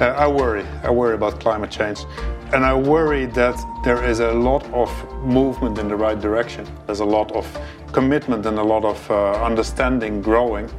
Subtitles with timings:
[0.00, 0.64] Uh, I worry.
[0.84, 2.00] I worry about climate change.
[2.52, 4.90] And I worry that there is a lot of
[5.24, 6.66] movement in the right direction.
[6.86, 7.46] There's a lot of
[7.92, 10.70] commitment and a lot of uh, understanding growing.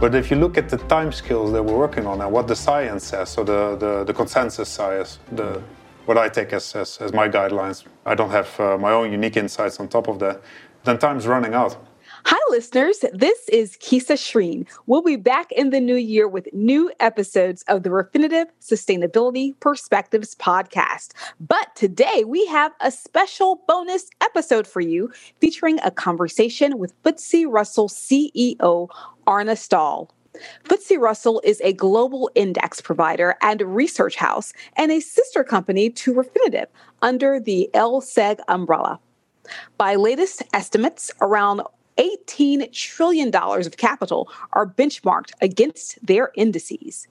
[0.00, 2.56] But if you look at the time scales that we're working on and what the
[2.56, 5.62] science says, so the, the, the consensus science, the,
[6.06, 9.36] what I take as, as, as my guidelines, I don't have uh, my own unique
[9.36, 10.42] insights on top of that,
[10.82, 11.76] then time's running out.
[12.26, 13.04] Hi, listeners.
[13.12, 14.66] This is Kisa Shreen.
[14.86, 20.34] We'll be back in the new year with new episodes of the Refinitiv Sustainability Perspectives
[20.36, 21.10] podcast.
[21.38, 27.44] But today we have a special bonus episode for you featuring a conversation with FTSE
[27.46, 28.88] Russell CEO
[29.26, 30.10] Arne Staal.
[30.64, 36.14] FTSE Russell is a global index provider and research house and a sister company to
[36.14, 36.68] Refinitiv
[37.02, 38.98] under the LSEG umbrella.
[39.76, 41.60] By latest estimates, around
[41.98, 47.06] $18 trillion of capital are benchmarked against their indices.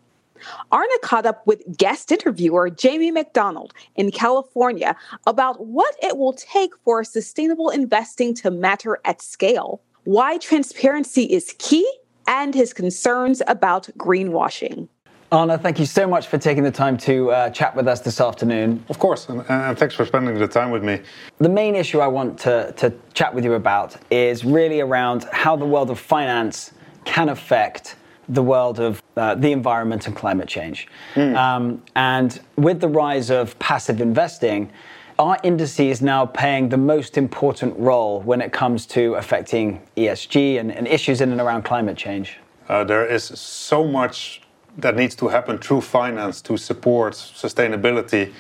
[0.72, 6.76] Arne caught up with guest interviewer Jamie McDonald in California about what it will take
[6.84, 11.90] for sustainable investing to matter at scale, why transparency is key,
[12.28, 14.88] and his concerns about greenwashing.
[15.34, 18.22] Arne, thank you so much for taking the time to uh, chat with us this
[18.22, 18.86] afternoon.
[18.88, 21.02] Of course, and, and, thanks for spending the time with me.
[21.40, 25.56] The main issue I want to, to chat with you about is really around how
[25.56, 27.96] the world of finance can affect
[28.30, 30.88] the world of uh, the environment and climate change.
[31.16, 31.36] Mm.
[31.36, 34.72] Um, and with the rise of passive investing,
[35.18, 40.60] our industry is now playing the most important role when it comes to affecting ESG
[40.60, 42.38] and, and issues in and around climate change?
[42.70, 44.43] Uh, there is so much
[44.78, 48.32] that needs to happen through finance to support sustainability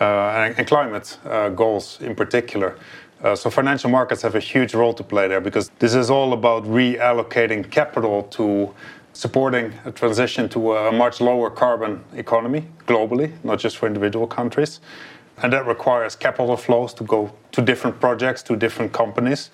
[0.00, 2.76] uh, and, and, climate uh, goals in particular.
[3.22, 6.32] Uh, so financial markets have a huge role to play there because this is all
[6.32, 8.74] about reallocating capital to
[9.12, 14.80] supporting a transition to a much lower carbon economy globally, not just for individual countries.
[15.42, 19.50] And that requires capital flows to go to different projects, to different companies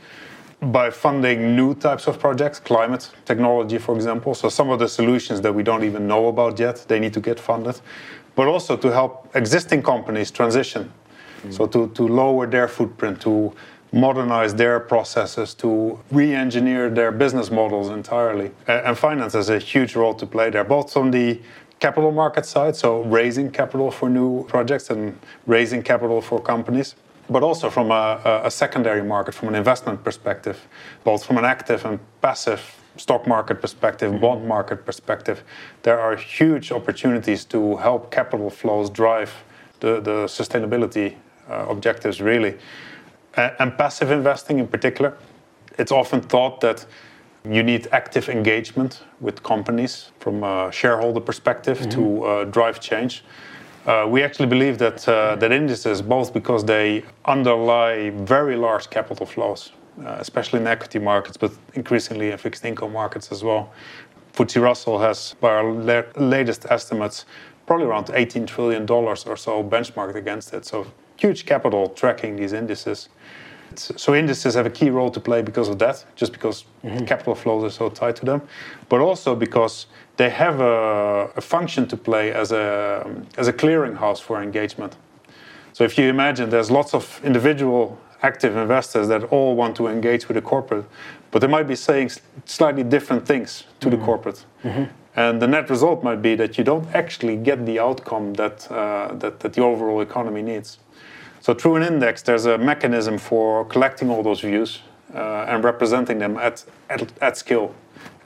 [0.60, 4.34] by funding new types of projects, climate technology, for example.
[4.34, 7.20] So some of the solutions that we don't even know about yet, they need to
[7.20, 7.80] get funded,
[8.34, 10.92] but also to help existing companies transition.
[11.42, 11.54] Mm.
[11.54, 13.54] So to, to lower their footprint, to
[13.92, 18.50] modernize their processes, to re-engineer their business models entirely.
[18.66, 21.40] And finance has a huge role to play there, both on the
[21.78, 26.96] capital market side, so raising capital for new projects and raising capital for companies
[27.30, 30.66] but also from a, a, secondary market, from an investment perspective,
[31.04, 34.20] both from an active and passive stock market perspective, mm-hmm.
[34.20, 35.42] bond market perspective,
[35.82, 39.32] there are huge opportunities to help capital flows drive
[39.80, 41.14] the, the sustainability
[41.48, 42.56] uh, objectives, really.
[43.34, 45.16] And, and passive investing in particular,
[45.78, 46.86] it's often thought that
[47.48, 51.90] you need active engagement with companies from a shareholder perspective mm-hmm.
[51.90, 53.22] to uh, drive change.
[53.88, 59.24] Uh, we actually believe that uh, that indices, both because they underlie very large capital
[59.24, 59.72] flows,
[60.04, 63.72] uh, especially in equity markets, but increasingly in fixed income markets as well.
[64.34, 67.24] FTSE Russell has, by our la- latest estimates,
[67.66, 70.66] probably around 18 trillion dollars or so benchmarked against it.
[70.66, 73.08] So huge capital tracking these indices.
[73.76, 77.04] So indices have a key role to play because of that, just because mm-hmm.
[77.04, 78.42] capital flows are so tied to them,
[78.88, 79.86] but also because
[80.16, 84.96] they have a, a, function to play as a as a clearinghouse for engagement.
[85.72, 90.26] So if you imagine, there's lots of individual active investors that all want to engage
[90.26, 90.84] with a corporate,
[91.30, 92.10] but they might be saying
[92.46, 93.98] slightly different things to mm-hmm.
[93.98, 94.44] the corporate.
[94.64, 94.84] Mm-hmm.
[95.14, 99.14] And the net result might be that you don't actually get the outcome that, uh,
[99.14, 100.78] that, that the overall economy needs.
[101.48, 104.80] So through an index, there's a mechanism for collecting all those views
[105.14, 107.74] uh, and representing them at, at, at scale,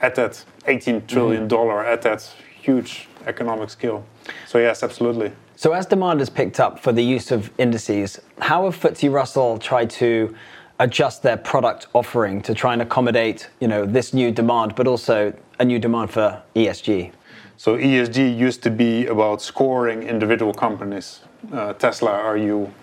[0.01, 1.93] at that 18 trillion dollar, mm-hmm.
[1.93, 2.21] at that
[2.61, 4.03] huge economic scale.
[4.45, 5.31] So yes, absolutely.
[5.55, 9.57] So as demand has picked up for the use of indices, how have FTSE Russell
[9.57, 10.35] tried to
[10.79, 15.33] adjust their product offering to try and accommodate, you know, this new demand, but also
[15.59, 17.13] a new demand for ESG?
[17.55, 21.21] So ESG used to be about scoring individual companies.
[21.53, 22.73] Uh, Tesla, are you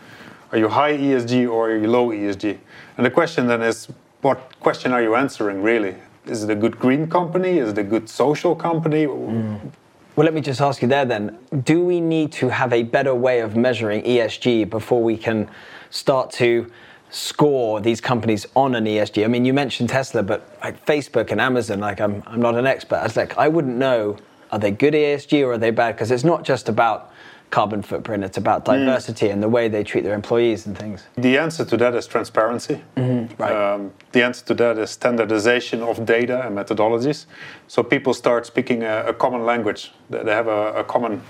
[0.53, 2.59] are you high ESG or are you low ESG?
[2.97, 3.89] And the question then is,
[4.21, 5.97] what question are you answering really?
[6.27, 7.59] Is it a good green company?
[7.59, 9.07] Is it a good social company?
[9.07, 9.73] Mm.
[10.17, 11.39] Well, let me just ask you there then.
[11.65, 15.49] Do we need to have a better way of measuring ESG before we can
[15.91, 16.71] start to
[17.11, 19.25] score these companies on an ESG?
[19.25, 22.67] I mean, you mentioned Tesla, but like Facebook and Amazon, like I'm, I'm not an
[22.67, 22.97] expert.
[22.97, 24.19] I was like, I wouldn't know,
[24.53, 25.95] are they good ESG or are they bad?
[25.95, 27.10] Because it's not just about
[27.51, 28.25] carbon footprint.
[28.25, 28.79] It's about mm.
[28.79, 29.33] diversity mm.
[29.33, 31.05] and the way they treat their employees and things.
[31.17, 32.83] The answer to that is transparency.
[32.97, 33.43] Mm-hmm.
[33.43, 33.53] Right.
[33.53, 37.27] Um, the answer to that is standardization of data and methodologies.
[37.69, 39.93] So people start speaking a, a common language.
[40.09, 41.23] They have a, a, common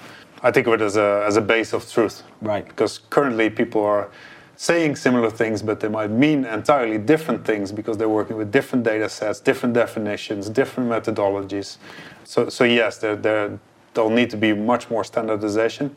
[0.43, 2.23] I think of it as a, as a base of truth.
[2.40, 2.66] Right.
[2.66, 4.11] Because currently people are
[4.56, 8.84] saying similar things, but they might mean entirely different things because they're working with different
[8.84, 11.78] data sets, different definitions, different methodologies.
[12.25, 13.58] So, so yes, there, there,
[13.94, 15.94] there'll need to be much more standardization.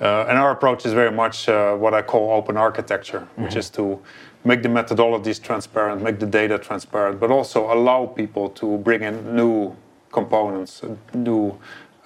[0.00, 3.44] Uh, and our approach is very much uh, what I call open architecture, mm-hmm.
[3.44, 3.98] which is to
[4.44, 9.34] make the methodologies transparent, make the data transparent, but also allow people to bring in
[9.34, 9.74] new
[10.12, 10.82] components,
[11.14, 11.58] new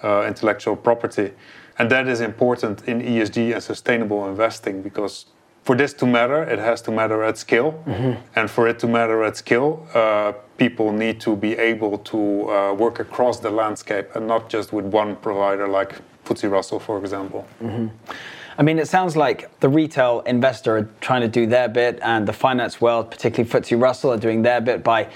[0.03, 1.31] uh, intellectual property.
[1.77, 5.25] And that is important in ESG and sustainable investing because
[5.63, 7.83] for this to matter, it has to matter at scale.
[7.85, 8.21] Mm-hmm.
[8.35, 12.73] And for it to matter at scale, uh, people need to be able to uh,
[12.73, 17.47] work across the landscape and not just with one provider like FTSE Russell, for example.
[17.61, 17.87] Mm-hmm.
[18.57, 22.27] I mean, it sounds like the retail investor are trying to do their bit, and
[22.27, 25.09] the finance world, particularly FTSE Russell, are doing their bit by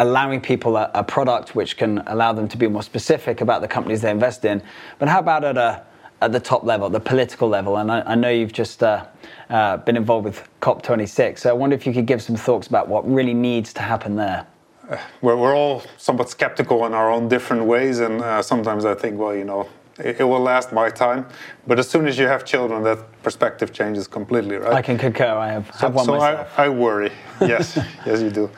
[0.00, 3.68] allowing people a, a, product which can allow them to be more specific about the
[3.68, 4.62] companies they invest in.
[4.98, 5.84] But how about at a
[6.20, 7.76] at the top level, the political level?
[7.76, 9.06] And I, I know you've just uh,
[9.48, 12.88] uh, been involved with COP26, so I wonder if you could give some thoughts about
[12.88, 14.46] what really needs to happen there.
[14.88, 18.94] Uh, we're, we're all somewhat skeptical in our own different ways, and uh, sometimes I
[18.94, 19.68] think, well, you know,
[19.98, 21.26] it, it, will last my time.
[21.66, 24.72] But as soon as you have children, that perspective changes completely, right?
[24.72, 25.26] I can concur.
[25.26, 26.58] I have, so, have one so myself.
[26.58, 27.12] I, I worry.
[27.40, 27.76] yes,
[28.06, 28.50] yes, you do.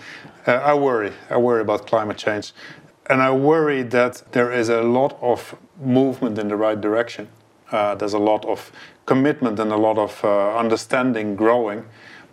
[0.47, 1.13] Uh, I worry.
[1.31, 2.53] I worry about climate change.
[3.07, 7.29] And I worry that there is a lot of movement in the right direction.
[7.73, 8.71] Uh, there's a lot of
[9.07, 11.85] commitment and a lot of uh, understanding growing.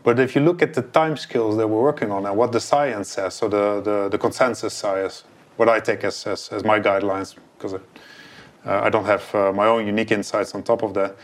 [0.03, 2.59] But if you look at the time scales that we're working on and what the
[2.59, 5.23] science says, so the, the, the consensus science,
[5.57, 7.79] what I take as, as, as my guidelines, because uh,
[8.65, 11.15] I don't have uh, my own unique insights on top of that,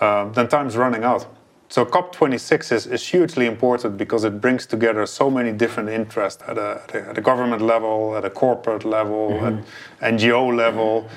[0.00, 1.26] uh, then time's running out.
[1.68, 6.58] So COP26 is, is hugely important because it brings together so many different interests at
[6.58, 9.60] a, at a, at a government level, at a corporate level, mm-hmm.
[10.02, 11.08] at NGO level,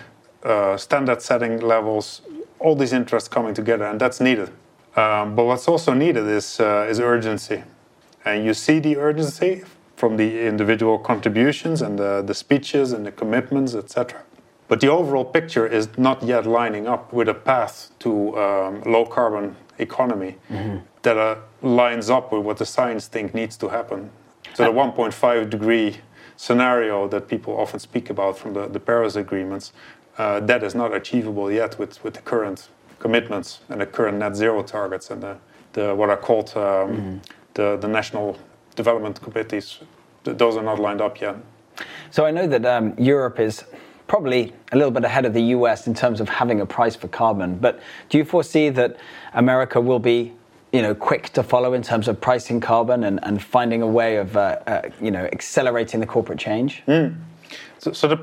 [0.44, 2.22] uh, standard setting levels,
[2.60, 4.50] all these interests coming together, and that's needed.
[4.96, 7.63] Um, but what's also needed is, uh, is urgency.
[8.24, 9.63] And you see the urgency
[9.96, 14.24] from the individual contributions and the, the speeches and the commitments, etc.
[14.68, 19.06] But the overall picture is not yet lining up with a path to um, low
[19.06, 20.78] carbon economy mm-hmm.
[21.04, 24.10] that uh, lines up with what the science think needs to happen.
[24.54, 25.98] So the 1.5 degree
[26.38, 29.72] scenario that people often speak about from the, the Paris agreements,
[30.17, 32.69] that is not achievable yet with, with the current
[33.00, 35.38] commitments and the current net zero targets and the,
[35.73, 37.17] the what are called um, mm-hmm.
[37.53, 38.38] the, the national
[38.75, 39.79] development committees.
[40.23, 41.35] Those are not lined up yet.
[42.09, 43.63] So I know that um, Europe is
[44.07, 47.07] probably a little bit ahead of the US in terms of having a price for
[47.07, 47.57] carbon.
[47.57, 47.79] But
[48.09, 48.97] do you foresee that
[49.33, 50.33] America will be
[50.71, 54.18] you know, quick to follow in terms of pricing carbon and, and finding a way
[54.18, 56.83] of uh, uh, you know, accelerating the corporate change?
[56.85, 57.15] Mm.
[57.79, 58.18] So, so, the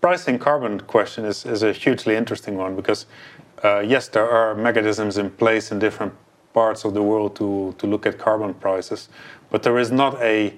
[0.00, 3.06] pricing carbon question is, is a hugely interesting one because,
[3.64, 6.14] uh, yes, there are mechanisms in place in different
[6.54, 9.08] parts of the world to, to look at carbon prices,
[9.50, 10.54] but there is not a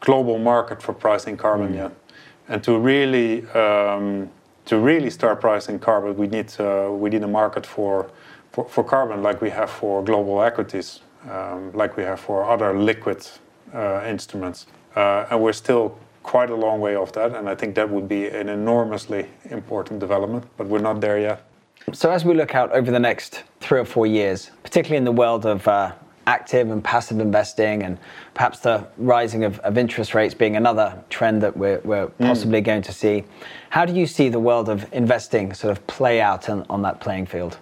[0.00, 1.76] global market for pricing carbon mm.
[1.76, 1.92] yet.
[2.48, 4.30] And to really um,
[4.64, 8.10] to really start pricing carbon, we need uh, we need a market for,
[8.52, 11.00] for, for carbon like we have for global equities,
[11.30, 13.26] um, like we have for other liquid
[13.74, 17.34] uh, instruments, uh, and we're still quite a long way off that.
[17.34, 21.44] And I think that would be an enormously important development, but we're not there yet.
[21.92, 25.12] So as we look out over the next three or four years, particularly in the
[25.12, 25.92] world of uh,
[26.26, 27.98] active and passive investing, and
[28.34, 32.18] perhaps the rising of, of interest rates being another trend that we're, we're mm.
[32.18, 33.24] possibly going to see.
[33.70, 37.00] How do you see the world of investing sort of play out on, on that
[37.00, 37.58] playing field?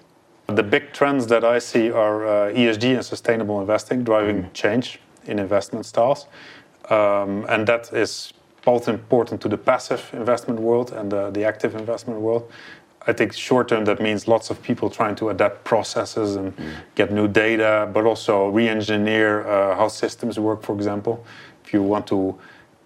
[0.49, 4.53] The big trends that I see are uh, ESG and sustainable investing driving mm.
[4.53, 6.27] change in investment styles.
[6.91, 8.33] Um, and that is
[8.65, 12.51] both important to the passive investment world and the, the active investment world.
[13.07, 16.73] I think short term that means lots of people trying to adapt processes and mm.
[16.95, 20.63] get new data, but also re-engineer uh, how systems work.
[20.63, 21.25] For example,
[21.65, 22.39] if you want to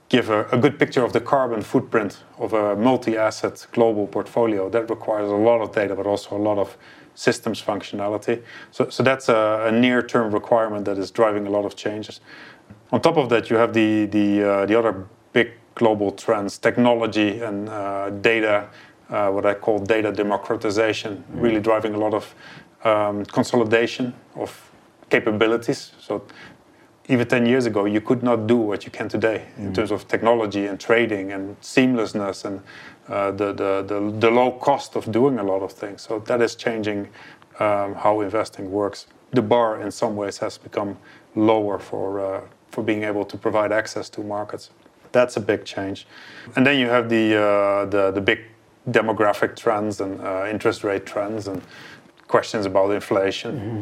[0.08, 4.88] give a, a, good picture of the carbon footprint of a multi-asset global portfolio, that
[4.88, 6.76] requires a lot of data, but also a lot of
[7.16, 8.42] systems functionality.
[8.70, 12.20] So, so that's a, a near-term requirement that is driving a lot of changes.
[12.92, 17.40] On top of that, you have the the uh, the other big global trends, technology
[17.40, 18.68] and uh, data
[19.10, 21.42] uh, what I call data democratization, mm.
[21.42, 22.34] really driving a lot of
[22.84, 24.70] um, consolidation of
[25.10, 25.92] capabilities.
[26.00, 26.24] So
[27.08, 29.66] even 10 years ago, you could not do what you can today mm.
[29.66, 32.62] in terms of technology and trading and seamlessness and
[33.08, 36.00] uh, the, the, the, the, low cost of doing a lot of things.
[36.00, 37.08] So that is changing
[37.60, 39.06] um, how investing works.
[39.32, 40.96] The bar, in some ways, has become
[41.34, 42.40] lower for, uh,
[42.70, 44.70] for being able to provide access to markets.
[45.14, 46.06] That's a big change.
[46.56, 48.40] And then you have the, uh, the, the big
[48.90, 51.62] demographic trends and uh, interest rate trends and
[52.28, 53.52] questions about inflation.
[53.54, 53.80] Mm-hmm.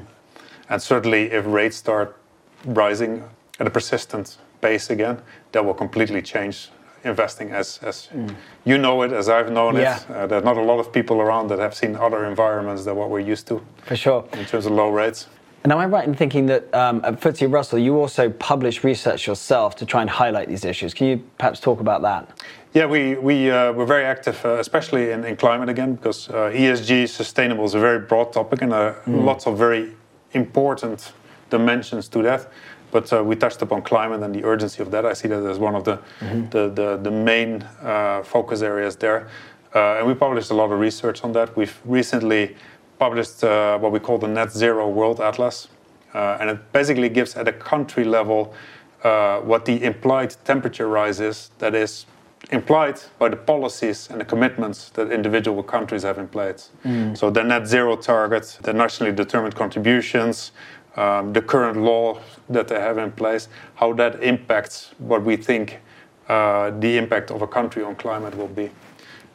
[0.68, 2.16] And certainly, if rates start
[2.64, 3.24] rising
[3.58, 5.22] at a persistent pace again,
[5.52, 6.70] that will completely change
[7.04, 8.34] investing as, as mm.
[8.64, 9.96] you know it, as I've known yeah.
[9.96, 10.10] it.
[10.10, 13.10] Uh, there's not a lot of people around that have seen other environments than what
[13.10, 13.60] we're used to.
[13.86, 14.24] For sure.
[14.34, 15.26] In terms of low rates.
[15.62, 19.26] And am I right in thinking that um, at FTSE Russell, you also publish research
[19.26, 20.92] yourself to try and highlight these issues?
[20.92, 22.28] Can you perhaps talk about that?
[22.74, 26.50] Yeah, we, we, uh, we're very active, uh, especially in, in climate again, because uh,
[26.52, 29.24] ESG, sustainable, is a very broad topic and mm.
[29.24, 29.92] lots of very
[30.32, 31.12] important
[31.50, 32.50] dimensions to that.
[32.90, 35.06] But uh, we touched upon climate and the urgency of that.
[35.06, 36.48] I see that as one of the, mm-hmm.
[36.48, 39.28] the, the, the, main uh, focus areas there.
[39.74, 41.56] and we published a lot of research on that.
[41.56, 42.56] We've recently
[43.02, 45.66] published uh, what we call the Net Zero World Atlas.
[46.14, 48.54] Uh, and it basically gives at a country level
[49.02, 52.06] uh, what the implied temperature rise is that is
[52.52, 56.70] implied by the policies and the commitments that individual countries have in place.
[56.84, 57.18] Mm.
[57.18, 60.52] So the net zero target, the nationally determined contributions,
[60.94, 65.80] um, the current law that they have in place, how that impacts what we think
[66.28, 68.70] uh, the impact of a country on climate will be.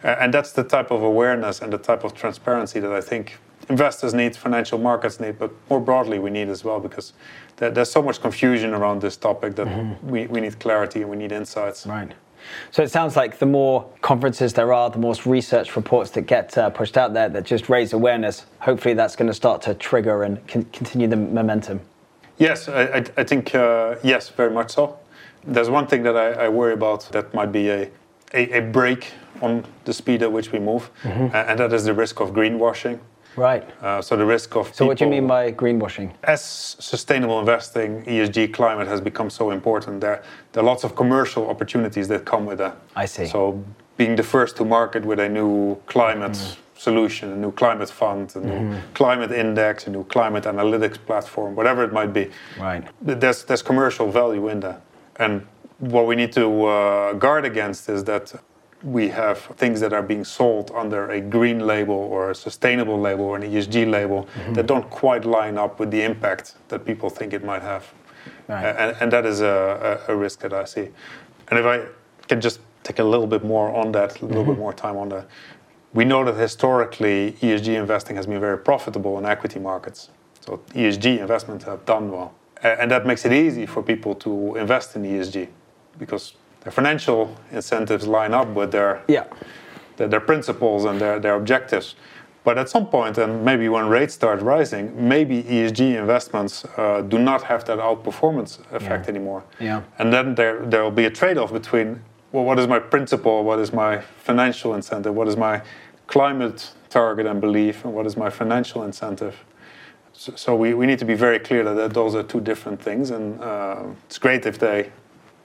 [0.05, 3.37] Uh, and that's the type of awareness and the type of transparency that I think
[3.69, 7.13] investors need, financial markets need, but more broadly we need as well because
[7.57, 10.09] there, there's so much confusion around this topic that mm-hmm.
[10.09, 11.85] we, we need clarity and we need insights.
[11.85, 12.13] Right.
[12.71, 16.57] So it sounds like the more conferences there are, the more research reports that get
[16.57, 20.23] uh, pushed out there that just raise awareness, hopefully that's going to start to trigger
[20.23, 21.81] and con- continue the momentum.
[22.37, 24.99] Yes, I, I, think, uh, yes, very much so.
[25.43, 27.89] There's one thing that I, I worry about that might be a,
[28.33, 31.35] a, a, break on the speed at which we move, mm-hmm.
[31.35, 32.99] and that is the risk of greenwashing.
[33.37, 33.63] Right.
[33.83, 34.73] Uh, so the risk of.
[34.73, 36.11] So what do you mean by greenwashing?
[36.23, 40.01] As sustainable investing, ESG, climate has become so important.
[40.01, 42.75] There, there are lots of commercial opportunities that come with that.
[42.95, 43.27] I see.
[43.27, 43.63] So
[43.95, 46.57] being the first to market with a new climate mm.
[46.75, 48.93] solution, a new climate fund, a new mm.
[48.95, 52.31] climate index, a new climate analytics platform, whatever it might be.
[52.59, 52.83] Right.
[53.01, 54.81] There's there's commercial value in that,
[55.17, 55.45] and
[55.79, 58.33] what we need to uh, guard against is that
[58.83, 63.25] we have things that are being sold under a green label or a sustainable label
[63.25, 64.53] or an ESG label mm-hmm.
[64.53, 67.91] that don't quite line up with the impact that people think it might have.
[68.47, 68.63] Right.
[68.63, 70.89] And, and, that is a, a, risk that I see.
[71.49, 71.85] And if I
[72.27, 74.51] can just take a little bit more on that, a little mm-hmm.
[74.51, 75.27] bit more time on that,
[75.93, 80.09] we know that historically ESG investing has been very profitable in equity markets.
[80.41, 82.35] So ESG investments have done well.
[82.63, 85.47] And that makes it easy for people to invest in ESG
[85.97, 86.33] because
[86.67, 89.23] their financial incentives line up with their yeah.
[89.95, 91.95] their, their principles and their, their objectives.
[92.43, 97.19] But at some point, and maybe when rates start rising, maybe ESG investments uh, do
[97.19, 99.13] not have that outperformance effect yeah.
[99.13, 99.43] anymore.
[99.61, 99.81] Yeah.
[99.97, 102.01] And then there there will be a trade-off between
[102.33, 105.61] well, what is my principle, what is my financial incentive, what is my
[106.07, 109.35] climate target and belief, and what is my financial incentive.
[110.11, 112.81] So, so we, we need to be very clear that, that those are two different
[112.81, 114.91] things, and uh, it's great if they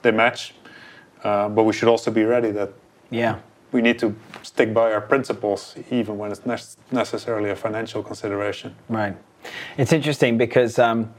[0.01, 0.53] they match.
[1.23, 2.73] Uh, but we should also be ready that
[3.09, 3.39] yeah
[3.73, 8.75] we need to stick by our principles even when it's ne- necessarily a financial consideration.
[8.87, 9.17] Right.
[9.77, 11.13] It's interesting because um,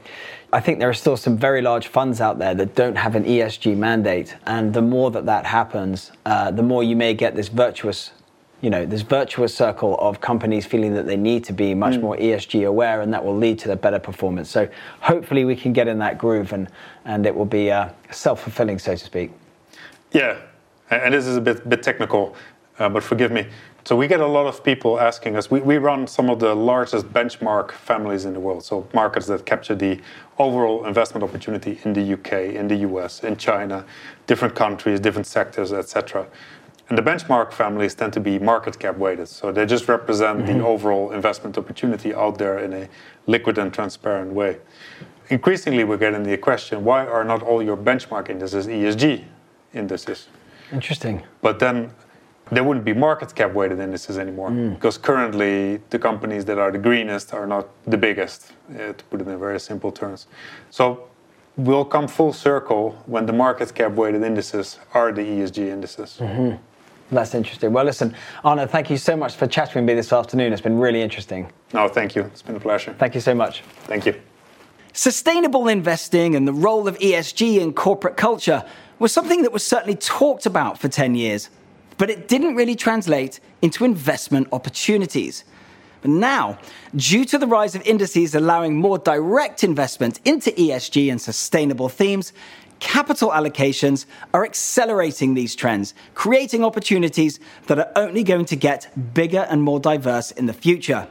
[0.51, 3.25] I think there are still some very large funds out there that don't have an
[3.25, 7.49] ESG mandate, and the more that that happens, uh, the more you may get this
[7.49, 8.11] virtuous,
[8.61, 12.01] you know, this virtuous circle of companies feeling that they need to be much mm.
[12.01, 14.49] more ESG aware, and that will lead to the better performance.
[14.49, 14.67] So
[15.01, 16.67] hopefully we can get in that groove, and
[17.03, 19.31] and it will be uh, self fulfilling, so to speak.
[20.15, 20.37] Yeah,
[20.89, 22.37] and this is a bit, bit technical,
[22.79, 23.47] uh, but forgive me.
[23.83, 25.51] So we get a lot of people asking us.
[25.51, 29.45] We, we run some of the largest benchmark families in the world, so markets that
[29.45, 29.99] capture the
[30.39, 33.83] overall investment opportunity in the UK, in the US, in China,
[34.25, 36.25] different countries, different sectors, etc.
[36.87, 40.59] And the benchmark families tend to be market cap weighted, so they just represent mm-hmm.
[40.59, 42.87] the overall investment opportunity out there in a
[43.27, 44.59] liquid and transparent way.
[45.27, 49.25] Increasingly, we're getting the question: Why are not all your benchmark indices ESG
[49.75, 50.27] indices.
[50.71, 51.23] Interesting.
[51.41, 51.91] But then
[52.51, 54.75] there wouldn't be market cap weighted indices anymore mm.
[54.75, 59.21] because currently the companies that are the greenest are not the biggest, uh, to put
[59.21, 60.27] it in very simple terms.
[60.69, 61.07] So
[61.57, 66.17] we'll come full circle when the market cap weighted indices are the ESG indices.
[66.19, 66.55] Mm-hmm.
[67.11, 67.71] That's interesting.
[67.71, 70.53] Well, listen, Arne, thank you so much for chatting with me this afternoon.
[70.53, 71.51] It's been really interesting.
[71.73, 72.23] No, thank you.
[72.23, 72.95] It's been a pleasure.
[72.97, 73.61] Thank you so much.
[73.83, 74.19] Thank you.
[74.93, 78.63] Sustainable investing and the role of ESG in corporate culture
[78.99, 81.49] was something that was certainly talked about for 10 years,
[81.97, 85.43] but it didn't really translate into investment opportunities.
[86.01, 86.59] But now,
[86.95, 92.31] due to the rise of indices allowing more direct investment into ESG and sustainable themes,
[92.79, 99.47] capital allocations are accelerating these trends, creating opportunities that are only going to get bigger
[99.49, 101.07] and more diverse in the future.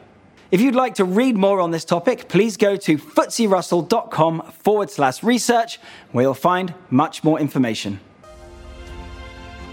[0.54, 5.20] If you'd like to read more on this topic, please go to ftserussell.com forward slash
[5.24, 5.80] research,
[6.12, 7.98] where you'll find much more information.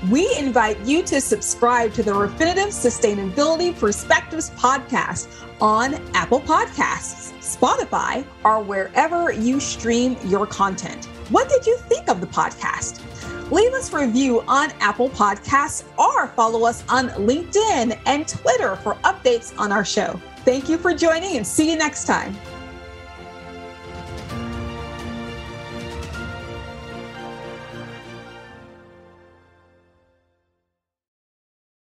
[0.10, 5.28] We invite you to subscribe to the Refinitiv Sustainability Perspectives podcast
[5.62, 11.06] on Apple Podcasts, Spotify, or wherever you stream your content.
[11.30, 13.04] What did you think of the podcast?
[13.52, 18.96] Leave us a review on Apple Podcasts or follow us on LinkedIn and Twitter for
[19.04, 20.20] updates on our show.
[20.44, 22.36] Thank you for joining and see you next time.